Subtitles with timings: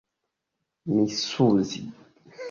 [0.93, 1.81] misuzi